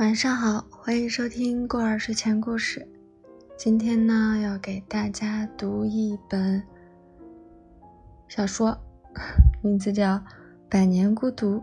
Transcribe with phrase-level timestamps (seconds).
[0.00, 2.88] 晚上好，欢迎收听过儿睡前故事。
[3.58, 6.62] 今天呢，要给大家读一本
[8.26, 8.78] 小说，
[9.62, 10.14] 名字叫
[10.70, 11.56] 《百年孤独》。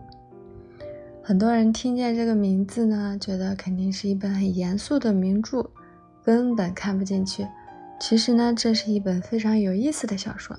[1.20, 5.68] 很多人听见这个名字呢，觉得肯定是一本很严肃的名著，
[6.22, 7.44] 根本看不进去。
[7.98, 10.56] 其实呢，这是一本非常有意思的小说。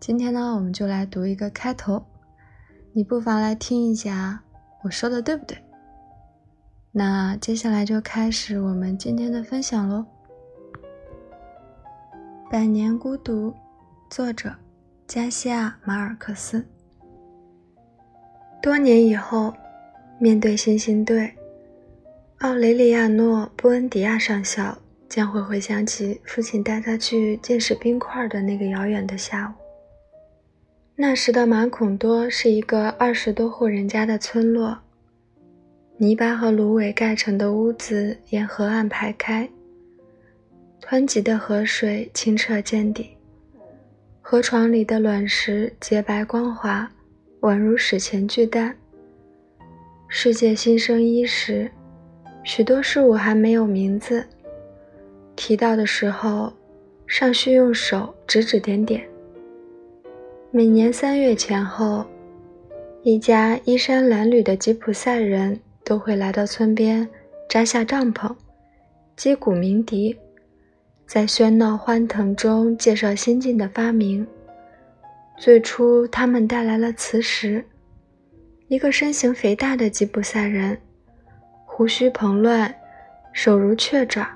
[0.00, 2.06] 今天呢，我们就来读一个开头，
[2.94, 4.42] 你不妨来听一下，
[4.84, 5.58] 我说的对不对？
[6.94, 10.04] 那接下来就开始我们今天的分享喽。
[12.50, 13.50] 《百年孤独》，
[14.10, 14.54] 作者
[15.06, 16.62] 加西亚·马尔克斯。
[18.60, 19.54] 多年以后，
[20.18, 21.32] 面对星星队，
[22.40, 24.76] 奥雷里亚诺·布恩迪亚上校
[25.08, 29.62] 将会回想起父亲带他去见识冰块的那个遥远的下午。
[30.96, 34.80] 那时的马孔多是一个二十多户人家的村落。
[36.02, 39.48] 泥巴和芦苇盖成的屋子沿河岸排开，
[40.84, 43.10] 湍急的河水清澈见底，
[44.20, 46.90] 河床里的卵石洁白光滑，
[47.42, 48.76] 宛如史前巨蛋。
[50.08, 51.70] 世界新生伊始，
[52.42, 54.26] 许多事物还没有名字，
[55.36, 56.52] 提到的时候，
[57.06, 59.08] 尚需用手指指点点。
[60.50, 62.04] 每年三月前后，
[63.04, 65.60] 一家衣衫褴褛的吉普赛人。
[65.84, 67.08] 都会来到村边，
[67.48, 68.34] 扎下帐篷，
[69.16, 70.16] 击鼓鸣笛，
[71.06, 74.26] 在喧闹欢腾中介绍先进的发明。
[75.38, 77.64] 最初，他们带来了磁石。
[78.68, 80.78] 一个身形肥大的吉普赛人，
[81.66, 82.74] 胡须蓬乱，
[83.32, 84.28] 手如雀爪，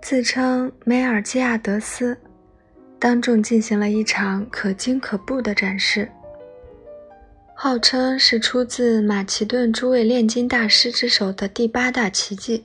[0.00, 2.16] 自称梅尔基亚德斯，
[2.98, 6.08] 当众进行了一场可惊可怖的展示。
[7.56, 12.64] 号称是出自马其顿诸位炼金大师之手的第八大奇迹。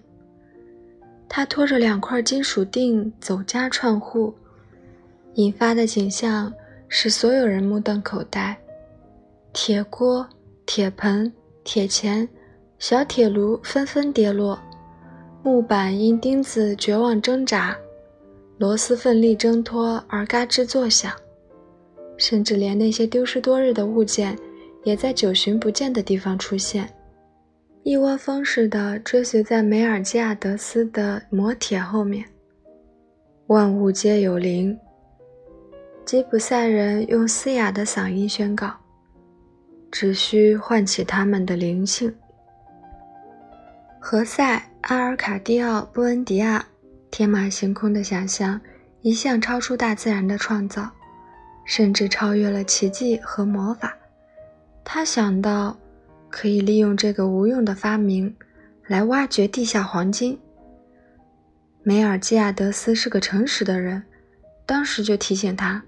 [1.30, 4.34] 他拖着两块金属锭走家串户，
[5.36, 6.52] 引发的景象
[6.88, 8.58] 使所有人目瞪口呆：
[9.54, 10.28] 铁锅、
[10.66, 11.32] 铁盆、
[11.64, 12.28] 铁钳、
[12.80, 14.60] 小铁炉纷纷跌落，
[15.44, 17.78] 木板因钉子绝望挣扎，
[18.58, 21.14] 螺丝奋力挣脱而嘎吱作响，
[22.18, 24.36] 甚至连那些丢失多日的物件。
[24.90, 26.90] 也在久寻不见的地方出现，
[27.84, 32.26] 一窝蜂似的追随在梅尔基亚德斯的魔铁后面。
[33.46, 34.76] 万物皆有灵，
[36.06, 38.74] 吉普赛人用嘶哑的嗓音宣告
[39.92, 42.12] ：“只需唤起他们的灵性。”
[44.02, 46.66] 何塞、阿尔卡蒂奥、布恩迪亚
[47.12, 48.60] 天马行空的想象
[49.02, 50.90] 一向超出大自然的创造，
[51.64, 53.96] 甚至超越了奇迹和魔法。
[54.92, 55.78] 他想到，
[56.32, 58.36] 可以利用这个无用的发明
[58.88, 60.40] 来挖掘地下黄金。
[61.84, 64.02] 梅尔基亚德斯是个诚实的人，
[64.66, 65.80] 当时就提醒他，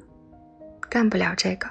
[0.87, 1.67] 干不了这个。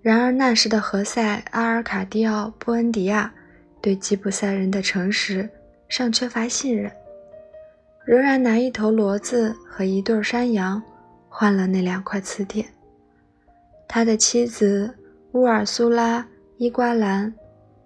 [0.00, 3.34] 然而那时的何塞、阿尔卡蒂奥、布恩迪亚
[3.80, 5.50] 对吉普赛人的诚实
[5.88, 6.92] 尚缺乏信任，
[8.04, 10.80] 仍然拿一头骡子和一对山羊
[11.28, 12.64] 换了那两块磁铁。
[13.88, 14.94] 他的妻子。
[15.32, 16.20] 乌尔苏拉·
[16.58, 17.32] 伊瓜兰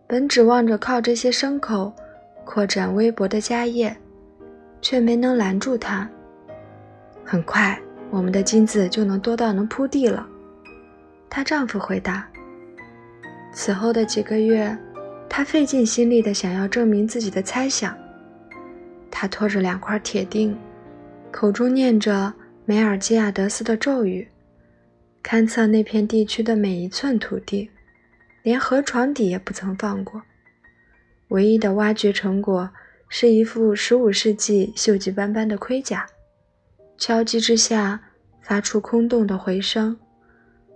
[0.09, 1.93] 本指望着靠这些牲口
[2.45, 3.97] 扩展微薄的家业，
[4.83, 6.09] 却没能拦住他。
[7.25, 7.81] 很快，
[8.11, 10.27] 我们的金子就能多到能铺地了，
[11.31, 12.27] 她丈夫回答。
[13.53, 14.77] 此后的几个月，
[15.29, 17.97] 她费尽心力地想要证明自己的猜想。
[19.09, 20.59] 她拖着两块铁钉，
[21.31, 22.35] 口中念着
[22.65, 24.27] 梅尔基亚德斯的咒语。
[25.29, 27.69] 勘测那片地区的每一寸土地，
[28.45, 30.23] 连河床底也不曾放过。
[31.31, 32.71] 唯一的挖掘成果
[33.09, 36.07] 是一副15世纪锈迹斑斑的盔甲，
[36.97, 38.01] 敲击之下
[38.41, 39.99] 发出空洞的回声，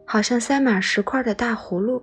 [0.04, 2.02] 好像塞满石块的大葫芦。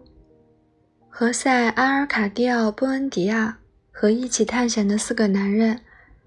[1.10, 3.58] 何塞、阿尔卡蒂奥、布恩迪亚
[3.92, 5.82] 和一起探险的四个男人，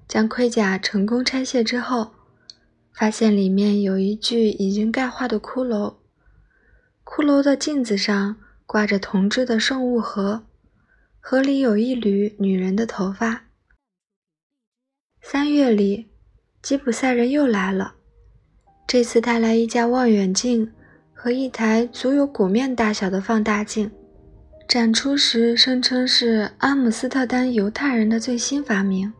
[0.07, 2.11] 将盔甲成功拆卸之后，
[2.93, 5.95] 发现里面有一具已经钙化的骷髅。
[7.13, 8.37] 骷髅的镜子上
[8.67, 10.45] 挂着铜制的圣物盒，
[11.19, 13.47] 盒里有一缕女人的头发。
[15.21, 16.07] 三月里，
[16.63, 17.95] 吉普赛人又来了，
[18.87, 20.73] 这次带来一架望远镜
[21.13, 23.91] 和一台足有鼓面大小的放大镜。
[24.69, 29.13] 展出时声称是阿姆斯特丹犹太人的最新发明。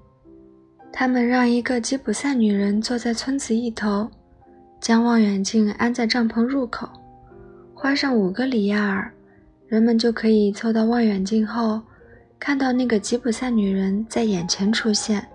[0.93, 4.09] 他们让一个吉普赛女人坐在村子一头，
[4.81, 6.89] 将望远镜安在帐篷入口。
[7.83, 9.11] 花上五个里亚尔，
[9.67, 11.81] 人们就可以凑到望远镜后，
[12.39, 15.27] 看到那个吉普赛女人在眼前出现，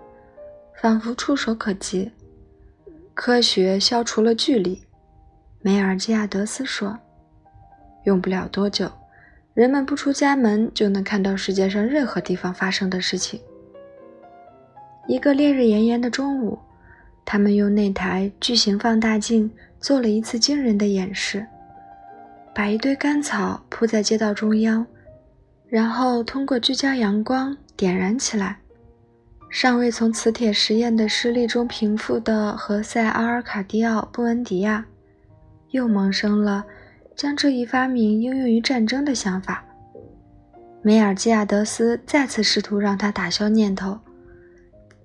[0.80, 2.08] 仿佛触手可及。
[3.14, 4.80] 科学消除了距离，
[5.60, 6.96] 梅尔基亚德斯说
[8.06, 8.88] ：“用不了多久，
[9.52, 13.40] 人们不出家门就能看到世界上任何地方发生的事情。”
[15.08, 16.56] 一个烈日炎炎的中午，
[17.24, 19.50] 他们用那台巨型放大镜
[19.80, 21.44] 做了一次惊人的演示，
[22.56, 24.86] 把一堆干草铺在街道中央。
[25.68, 28.56] 然后通过聚焦阳光点燃起来。
[29.50, 34.86] 尚未从磁铁实验的失利中平复的何塞·阿尔卡蒂奥·布恩迪亚，
[35.72, 36.64] 又萌生了
[37.14, 39.62] 将这一发明应用于战争的想法。
[40.80, 43.98] 梅尔基亚德斯再次试图让他打消念头，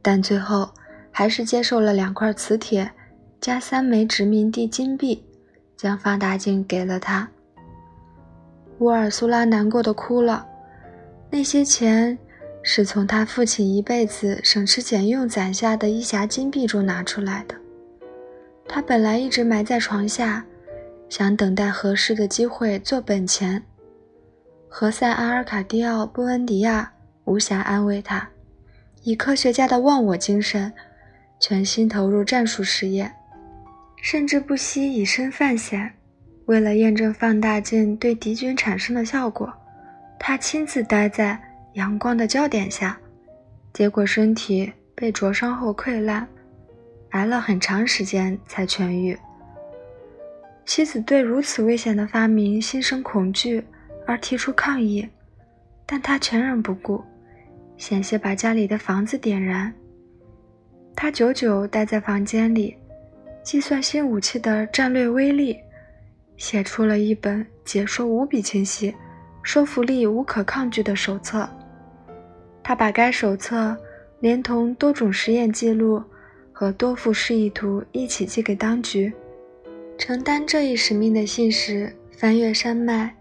[0.02, 0.72] 但最后
[1.12, 2.90] 还是接受了两块磁铁
[3.42, 5.26] 加三枚殖民地金币，
[5.76, 7.28] 将放大镜给了他。
[8.82, 10.48] 乌尔苏拉难过的哭了。
[11.30, 12.18] 那些钱
[12.64, 17.56] 是从他父亲一辈子省吃俭用攒下的一匣金币中拿出来的。
[18.68, 20.44] 他本来一直埋在床下，
[21.10, 23.64] 想等待合适的机会做本钱。
[24.68, 26.92] 何塞·阿尔卡蒂奥·布恩迪亚
[27.26, 28.30] 无暇安慰他，
[29.04, 30.74] 以科学家的忘我精神，
[31.40, 33.14] 全心投入战术实验，
[34.02, 35.94] 甚至不惜以身犯险，
[36.52, 39.54] 为了验证放大镜对敌军产生的效果。
[40.20, 41.40] 他亲自待在
[41.76, 43.00] 阳光的焦点下，
[43.72, 46.28] 结果身体被灼伤后溃烂，
[47.12, 49.18] 挨了很长时间才痊愈。
[50.66, 53.64] 妻子对如此危险的发明心生恐惧，
[54.06, 55.08] 而提出抗议，
[55.86, 57.02] 但他全然不顾，
[57.78, 59.74] 险些把家里的房子点燃。
[60.98, 62.76] 他久久待在房间里，
[63.42, 65.58] 计算新武器的战略威力，
[66.42, 68.96] 写出了一本解说无比清晰。
[69.44, 71.48] 说服力无可抗拒的手册，
[72.64, 73.78] 他把该手册
[74.20, 76.02] 连同多种实验记录
[76.52, 79.14] 和多幅示意图一起寄给当局。
[80.00, 83.16] 承担这一使命的信使翻越山脉，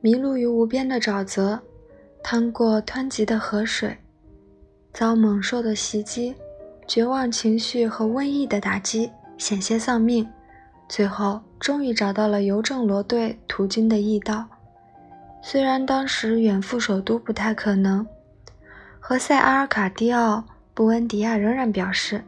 [0.00, 1.60] 迷路于无边的沼泽，
[2.22, 3.96] 趟过湍急的河水，
[4.92, 6.36] 遭猛兽的袭击，
[6.86, 10.24] 绝望情绪和瘟疫的打击，险些丧命，
[10.88, 14.46] 最后终于找到了邮政罗队途经的驿道。
[15.42, 18.06] 虽然当时远赴首都不太可能，
[18.98, 20.36] 何塞·阿尔卡蒂奥·
[20.74, 22.22] 布恩迪亚仍然表示，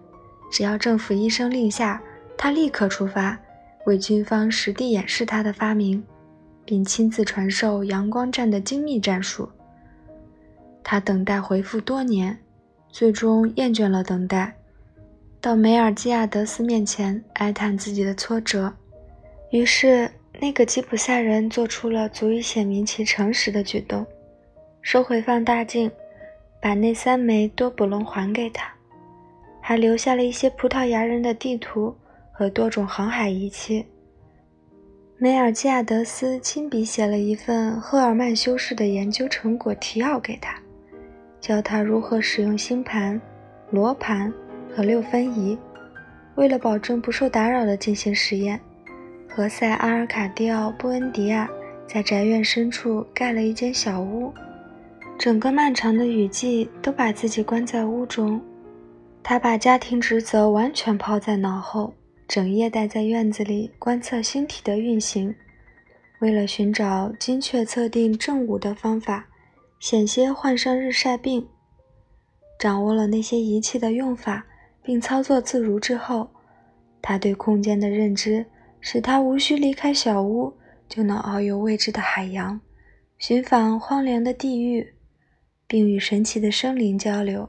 [0.50, 2.00] 只要政府一声令下，
[2.36, 3.38] 他立刻出发，
[3.86, 6.02] 为军方实地演示他的发明，
[6.64, 9.48] 并亲自传授阳光战的精密战术。
[10.84, 12.38] 他等待回复多年，
[12.90, 14.54] 最终厌倦了等待，
[15.40, 18.72] 到梅尔基亚德斯面前哀叹自己的挫折，
[19.52, 20.10] 于是。
[20.40, 24.04] 那个吉普赛人做出了足以显明其诚实的举动，
[24.80, 25.88] 收回放大镜，
[26.60, 28.72] 把那三枚多卜龙还给他，
[29.60, 31.94] 还留下了一些葡萄牙人的地图
[32.32, 33.86] 和多种航海仪器。
[35.18, 40.60] 梅尔基亚德斯亲笔写了一份赫尔曼修士的研究成果提要给他，
[41.40, 43.20] 教他如何使用星盘、
[43.70, 44.32] 罗盘
[44.74, 45.56] 和六分仪，
[46.34, 48.58] 为了保证不受打扰地进行实验。
[49.34, 51.48] 何塞·阿尔卡蒂奥·布恩迪亚
[51.86, 54.30] 在宅院深处盖了一间小屋，
[55.18, 58.38] 整个漫长的雨季都把自己关在屋中。
[59.22, 61.94] 他把家庭职责完全抛在脑后，
[62.28, 65.34] 整夜待在院子里观测星体的运行。
[66.18, 69.28] 为了寻找精确测定正午的方法，
[69.80, 71.48] 险些患上日晒病。
[72.58, 74.44] 掌握了那些仪器的用法，
[74.82, 76.28] 并操作自如之后，
[77.00, 78.44] 他对空间的认知。
[78.84, 80.52] 使他无需离开小屋，
[80.88, 82.60] 就能遨游未知的海洋，
[83.16, 84.94] 寻访荒凉的地狱，
[85.68, 87.48] 并与神奇的生灵交流。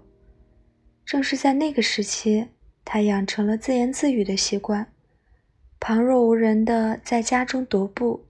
[1.03, 2.47] 正是在那个时期，
[2.85, 4.93] 他养成了自言自语的习惯，
[5.79, 8.25] 旁若无人地在家中踱步。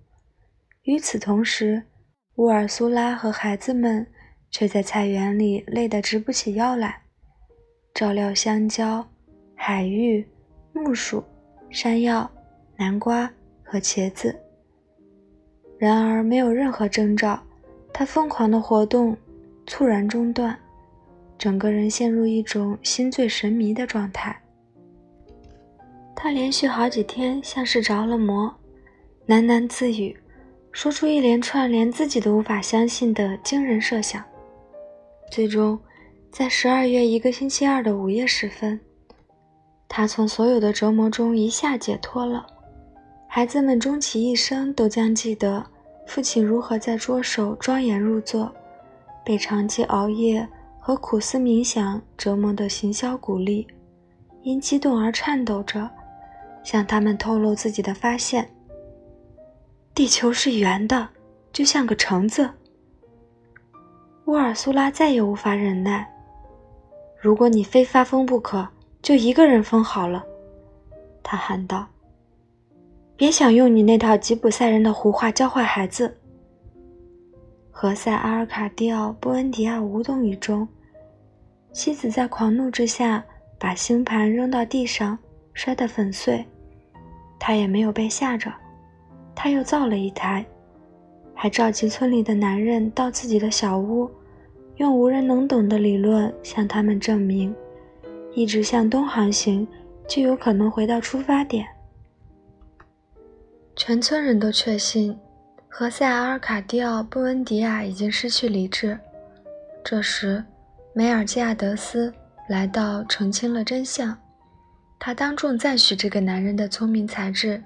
[0.84, 1.84] 与此同时，
[2.38, 4.08] 乌尔苏拉和孩子们
[4.50, 7.02] 却在菜园里累得直不起腰来，
[7.94, 9.06] 照料香蕉、
[9.56, 10.26] 海芋、
[10.72, 11.22] 木薯、
[11.70, 12.32] 山药。
[12.76, 13.30] 南瓜
[13.64, 14.36] 和茄子。
[15.78, 17.42] 然而，没有任何征兆，
[17.92, 19.16] 他疯狂的活动
[19.66, 20.58] 猝然中断，
[21.38, 24.40] 整个人陷入一种心醉神迷的状态。
[26.16, 28.54] 他连续好几天像是着了魔，
[29.28, 30.16] 喃喃自语，
[30.72, 34.24] 说出一连串连自己都无法相信的惊人设想。
[35.30, 35.78] 最终，
[36.32, 38.80] 在十二月一个星期二的午夜时分，
[39.90, 42.48] 他从所有的折磨中一下解脱了。
[43.36, 45.66] 孩子们终其一生都将记得
[46.06, 48.54] 父亲如何在桌首庄严入座，
[49.26, 50.48] 被长期熬夜
[50.80, 53.66] 和苦思冥想折磨的行销鼓励，
[54.44, 55.90] 因激动而颤抖着，
[56.64, 58.48] 向他们透露自己的发现：
[59.96, 61.10] 地球是圆的，
[61.52, 62.48] 就像个橙子。
[64.26, 66.08] 乌尔苏拉再也无法忍耐。
[67.20, 68.68] 如果你非发疯不可，
[69.02, 70.24] 就一个人疯好了，
[71.24, 71.88] 他喊道。
[73.24, 76.14] 别想用你那套吉普赛人的胡话教坏孩子。
[77.72, 80.68] 何塞·阿尔卡蒂奥·布恩迪亚无动于衷，
[81.72, 83.24] 妻子在狂怒之下
[83.58, 85.18] 把星盘扔到地上，
[85.54, 86.46] 摔得粉碎。
[87.40, 88.52] 他也没有被吓着，
[89.34, 90.46] 他又造了一台，
[91.34, 94.12] 还召集村里的男人到自己的小屋。
[94.76, 97.56] 用无人能懂的理论向他们证明，
[98.34, 99.66] 一直向东航行
[100.10, 101.66] 就有可能回到出发点。
[103.76, 105.18] 全村人都确信，
[105.68, 108.98] 何塞·阿尔卡蒂奥·布恩迪亚已经失去理智。
[109.84, 110.44] 这时，
[110.94, 112.14] 梅尔基亚德斯
[112.48, 114.16] 来到，澄清了真相。
[115.00, 117.62] 他当众赞许这个男人的聪明才智，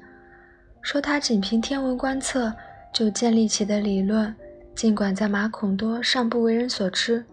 [0.82, 2.54] 说他仅凭天文观测
[2.94, 4.34] 就建立起的理论。
[4.74, 7.26] 尽管在马孔多尚不为人所知，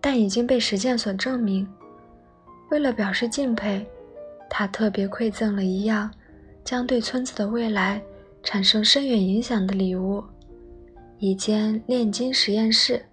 [0.00, 1.68] 但已经被实践所证明。
[2.70, 3.84] 为了表示敬佩，
[4.48, 6.10] 他特别馈赠了一样
[6.62, 8.00] 将对村子的未来
[8.42, 10.24] 产生深远影响的礼物——
[11.18, 13.04] 一间炼金实验室。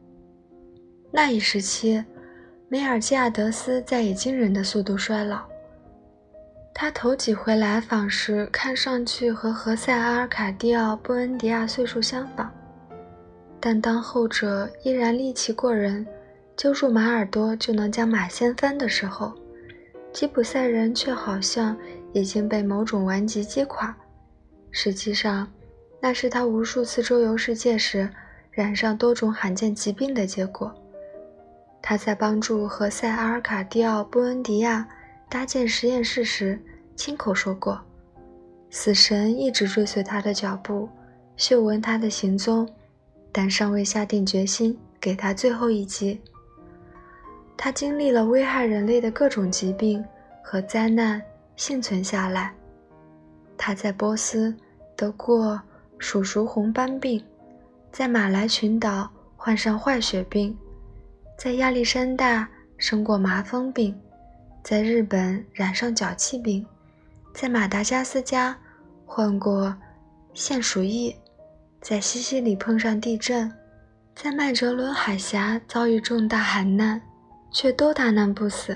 [1.12, 2.03] 那一时期，
[2.69, 5.41] 梅尔基亚德斯在以惊人的速度衰老。
[6.74, 12.51] 他头几回来访时，看上去和何塞·阿尔卡蒂奥·布恩迪亚岁数相仿。
[13.60, 16.05] 但当后者依然力气过人，
[16.55, 19.34] 揪住马耳朵就能将马掀翻的时候，
[20.13, 21.75] 吉普赛人却好像
[22.13, 23.98] 已经被某种顽疾击垮。
[24.79, 25.51] 实际上，
[26.00, 28.07] 那是他无数次周游世界时
[28.51, 30.72] 染上多种罕见疾病的结果。
[31.81, 34.88] 他在帮助何塞·阿尔卡蒂奥·布恩迪亚
[35.27, 36.62] 搭建实验室时
[36.96, 37.81] 亲口说过
[38.69, 40.88] ：“死神一直追随他的脚步，
[41.36, 42.69] 嗅闻他的行踪。”
[43.34, 46.22] 但尚未下定决心给他最后一击。
[47.57, 50.05] 他经历了危害人类的各种疾病
[50.43, 51.19] 和灾难，
[51.55, 52.53] 幸存下来。
[53.57, 54.55] 他在波斯
[54.97, 55.61] 得过
[55.97, 57.23] 鼠熟红斑病，
[57.91, 60.57] 在马来群岛患上坏血病，
[61.37, 63.97] 在亚历山大生过麻风病，
[64.63, 66.65] 在日本染上脚气病，
[67.31, 68.57] 在马达加斯加
[69.05, 69.73] 患过
[70.33, 71.15] 腺鼠疫。
[71.79, 73.49] 在西西里碰上地震，
[74.15, 76.99] 在麦哲伦海峡遭遇重大海难，
[77.51, 78.75] 却都大难不死。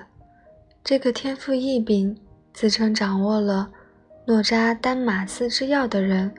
[0.84, 2.16] 这个天赋异禀、
[2.54, 3.70] 自称掌握了
[4.24, 6.32] 诺扎丹马斯之药的人，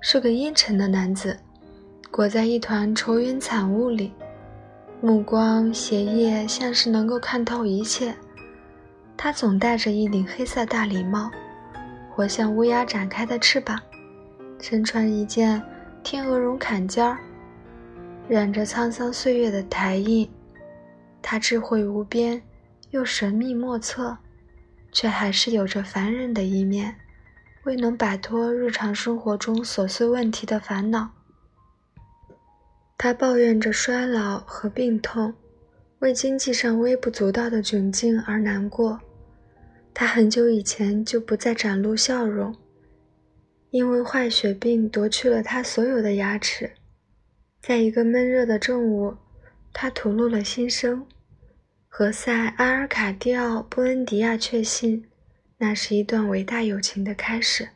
[0.00, 1.36] 是个阴沉的男子，
[2.08, 4.12] 裹在一团愁云惨雾里，
[5.00, 8.14] 目光斜夜，像是能够看透一切。
[9.16, 11.28] 他总戴着一顶黑色大礼帽，
[12.08, 13.80] 活像乌鸦展开的翅膀，
[14.60, 15.60] 身穿一件。
[16.04, 17.16] 天鹅绒坎肩儿，
[18.28, 20.30] 染着沧桑岁月的苔印。
[21.22, 22.40] 他智慧无边，
[22.90, 24.14] 又神秘莫测，
[24.92, 26.94] 却还是有着凡人的一面，
[27.64, 31.10] 未能摆脱日常生活中琐碎问题的烦恼。
[32.98, 35.34] 他抱怨着衰老和病痛，
[35.98, 39.00] 为经济上微不足道的窘境而难过。
[39.92, 42.54] 他很久以前就不再展露笑容。
[43.70, 46.70] 因为坏血病夺去了他所有的牙齿，
[47.60, 49.16] 在一个闷热的正午，
[49.72, 51.04] 他吐露了心声。
[51.88, 55.08] 何塞·阿尔卡蒂奥·布恩迪亚确信，
[55.58, 57.68] 那是一段伟大友情的开始。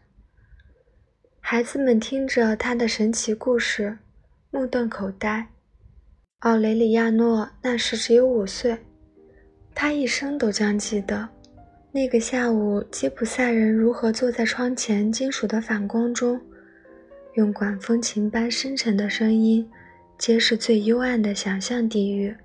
[1.40, 3.98] 孩子们听着他的神奇故事，
[4.50, 5.46] 目瞪口呆。
[6.40, 8.78] 奥雷里亚诺那时只有五岁，
[9.74, 11.28] 他一生都将记得。
[11.90, 16.40] 那个下午，吉普赛人如何坐在窗前金属的反光中，
[17.34, 19.68] 用管风琴般深沉的声音
[20.18, 22.36] 揭示最幽暗的想象地狱，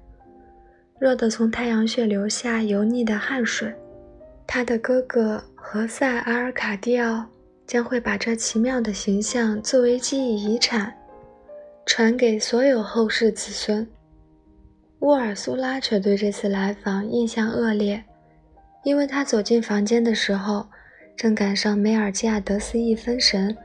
[0.99, 3.73] 热得从太阳穴流下油腻的汗水。
[4.45, 7.25] 他的哥哥何塞·阿尔卡蒂奥
[7.65, 10.93] 将会把这奇妙的形象作为记忆遗产，
[11.85, 13.87] 传给所有后世子孙。
[14.99, 18.03] 乌尔苏拉却对这次来访印象恶劣。
[18.83, 20.67] 因为他走进房间的时候，
[21.15, 23.55] 正赶上梅尔基亚德斯一分神，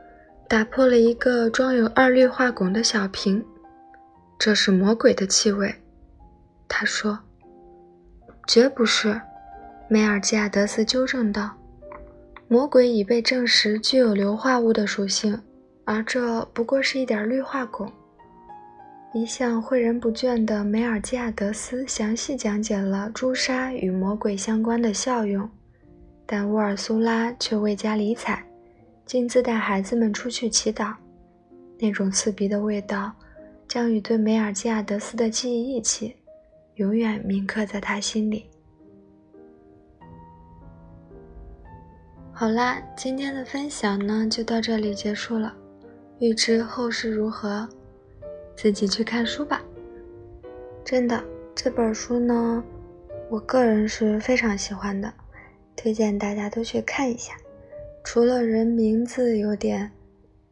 [0.48, 3.44] 打破了一个装有二氯化汞的小瓶。
[4.38, 5.74] 这是魔鬼的气味，
[6.68, 7.18] 他说。
[8.46, 9.20] 绝不是，
[9.90, 11.50] 梅尔基亚德斯纠正道。
[12.46, 15.38] 魔鬼已被证实具有硫化物的属性，
[15.84, 17.90] 而这不过是一点氯化汞。
[19.14, 25.48] 一向诲人不倦的梅尔基亚德斯详细讲解了朱砂与魔鬼相关的效用，
[26.26, 28.42] 但乌尔苏拉却未加理睬，
[29.06, 30.94] 径自带孩子们出去祈祷。
[31.78, 33.12] 那种刺鼻的味道，
[33.66, 36.16] 将与对梅尔基亚德斯的记忆一起，
[36.74, 38.46] 永远铭刻在他心里。
[42.40, 45.52] 好啦，今天的分享呢就到这里结束了。
[46.20, 47.68] 欲知后事如何，
[48.56, 49.60] 自己去看书吧。
[50.84, 51.20] 真的，
[51.52, 52.62] 这本书呢，
[53.28, 55.12] 我个人是非常喜欢的，
[55.74, 57.32] 推荐大家都去看一下。
[58.04, 59.90] 除了人名字有点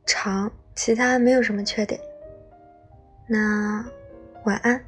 [0.05, 2.01] 长，其他没有什么缺点。
[3.29, 3.87] 那
[4.45, 4.85] 晚安。